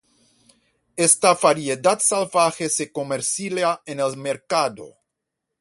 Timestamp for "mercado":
4.17-4.95